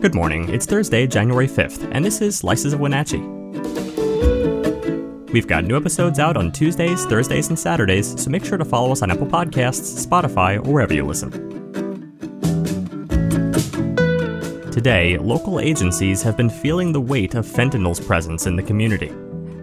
[0.00, 0.48] Good morning.
[0.48, 3.18] It's Thursday, January 5th, and this is Slices of Wenatchee.
[5.32, 8.92] We've got new episodes out on Tuesdays, Thursdays, and Saturdays, so make sure to follow
[8.92, 11.32] us on Apple Podcasts, Spotify, or wherever you listen.
[14.70, 19.08] Today, local agencies have been feeling the weight of fentanyl's presence in the community.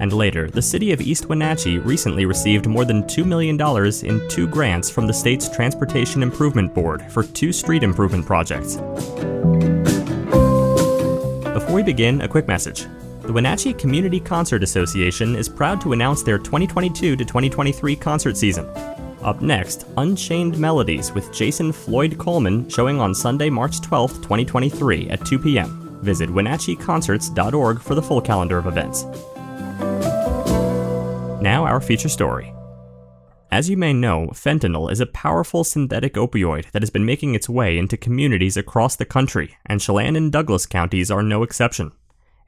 [0.00, 3.60] And later, the city of East Wenatchee recently received more than $2 million
[4.02, 8.78] in two grants from the state's Transportation Improvement Board for two street improvement projects.
[11.62, 12.86] Before we begin, a quick message.
[13.22, 18.66] The Wenatchee Community Concert Association is proud to announce their 2022 to 2023 concert season.
[19.22, 25.24] Up next, Unchained Melodies with Jason Floyd Coleman showing on Sunday, March 12, 2023 at
[25.24, 26.00] 2 p.m.
[26.02, 29.04] Visit WenatcheeConcerts.org for the full calendar of events.
[31.40, 32.52] Now, our feature story.
[33.52, 37.50] As you may know, fentanyl is a powerful synthetic opioid that has been making its
[37.50, 41.92] way into communities across the country, and Chelan and Douglas counties are no exception.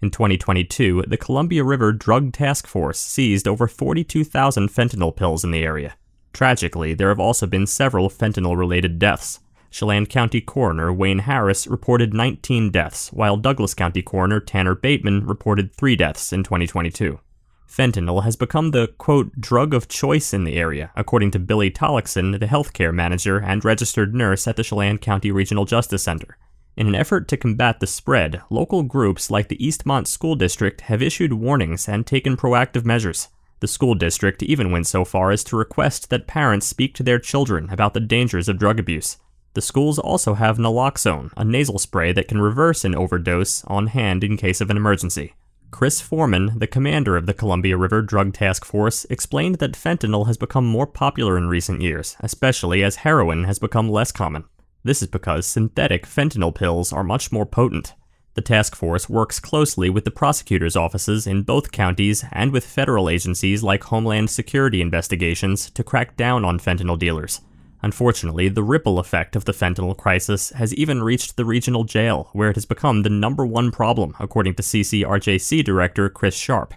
[0.00, 5.62] In 2022, the Columbia River Drug Task Force seized over 42,000 fentanyl pills in the
[5.62, 5.94] area.
[6.32, 9.40] Tragically, there have also been several fentanyl related deaths.
[9.70, 15.74] Chelan County Coroner Wayne Harris reported 19 deaths, while Douglas County Coroner Tanner Bateman reported
[15.74, 17.20] 3 deaths in 2022.
[17.68, 22.38] Fentanyl has become the, quote, drug of choice in the area, according to Billy Tollickson,
[22.38, 26.36] the healthcare manager and registered nurse at the Chelan County Regional Justice Center.
[26.76, 31.02] In an effort to combat the spread, local groups like the Eastmont School District have
[31.02, 33.28] issued warnings and taken proactive measures.
[33.60, 37.18] The school district even went so far as to request that parents speak to their
[37.18, 39.18] children about the dangers of drug abuse.
[39.54, 44.24] The schools also have naloxone, a nasal spray that can reverse an overdose, on hand
[44.24, 45.34] in case of an emergency.
[45.74, 50.36] Chris Foreman, the commander of the Columbia River Drug Task Force, explained that fentanyl has
[50.36, 54.44] become more popular in recent years, especially as heroin has become less common.
[54.84, 57.94] This is because synthetic fentanyl pills are much more potent.
[58.34, 63.10] The task force works closely with the prosecutors' offices in both counties and with federal
[63.10, 67.40] agencies like Homeland Security investigations to crack down on fentanyl dealers.
[67.84, 72.48] Unfortunately, the ripple effect of the fentanyl crisis has even reached the regional jail, where
[72.48, 76.72] it has become the number one problem, according to CCRJC Director Chris Sharp.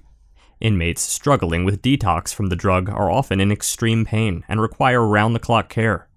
[0.60, 5.34] Inmates struggling with detox from the drug are often in extreme pain and require round
[5.34, 6.10] the clock care.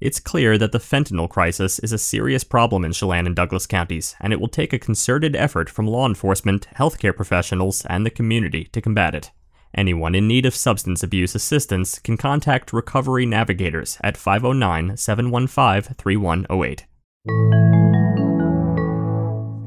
[0.00, 4.16] It's clear that the fentanyl crisis is a serious problem in Chelan and Douglas counties,
[4.18, 8.64] and it will take a concerted effort from law enforcement, healthcare professionals, and the community
[8.72, 9.30] to combat it.
[9.74, 16.86] Anyone in need of substance abuse assistance can contact Recovery Navigators at 509 715 3108.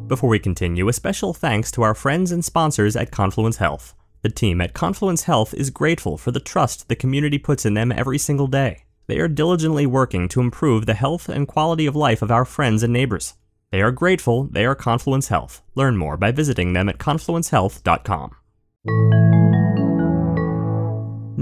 [0.07, 3.95] Before we continue, a special thanks to our friends and sponsors at Confluence Health.
[4.21, 7.91] The team at Confluence Health is grateful for the trust the community puts in them
[7.91, 8.83] every single day.
[9.07, 12.83] They are diligently working to improve the health and quality of life of our friends
[12.83, 13.33] and neighbors.
[13.71, 15.63] They are grateful they are Confluence Health.
[15.73, 18.35] Learn more by visiting them at confluencehealth.com.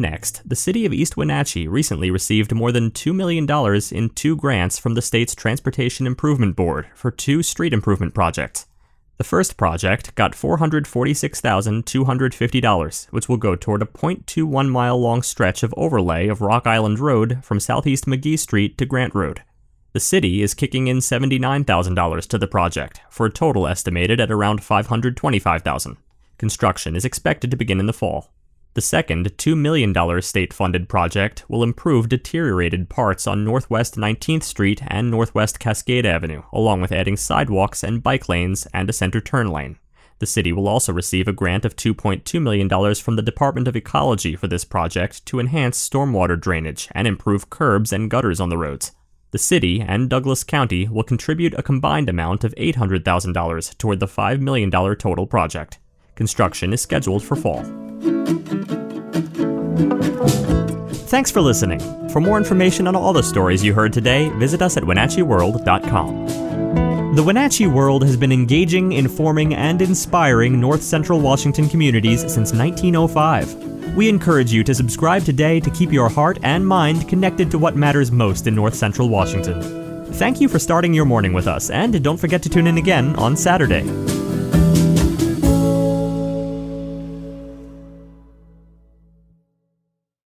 [0.04, 3.48] Next, the city of East Wenatchee recently received more than $2 million
[3.90, 8.68] in two grants from the state's Transportation Improvement Board for two street improvement projects.
[9.18, 15.74] The first project got $446,250, which will go toward a 0.21 mile long stretch of
[15.78, 19.44] overlay of Rock Island Road from Southeast McGee Street to Grant Road.
[19.94, 24.66] The city is kicking in $79,000 to the project, for a total estimated at around
[24.66, 25.96] 525,000.
[26.38, 28.33] Construction is expected to begin in the fall.
[28.76, 34.82] The second, $2 million state funded project will improve deteriorated parts on Northwest 19th Street
[34.88, 39.50] and Northwest Cascade Avenue, along with adding sidewalks and bike lanes and a center turn
[39.50, 39.78] lane.
[40.18, 44.36] The city will also receive a grant of $2.2 million from the Department of Ecology
[44.36, 48.92] for this project to enhance stormwater drainage and improve curbs and gutters on the roads.
[49.32, 54.40] The city and Douglas County will contribute a combined amount of $800,000 toward the $5
[54.40, 55.78] million total project.
[56.16, 57.83] Construction is scheduled for fall.
[61.14, 61.80] Thanks for listening.
[62.10, 66.54] For more information on all the stories you heard today, visit us at WenatcheeWorld.com.
[67.16, 73.96] The Wenatchee World has been engaging, informing, and inspiring North Central Washington communities since 1905.
[73.96, 77.76] We encourage you to subscribe today to keep your heart and mind connected to what
[77.76, 80.06] matters most in North Central Washington.
[80.14, 83.16] Thank you for starting your morning with us, and don't forget to tune in again
[83.18, 83.84] on Saturday.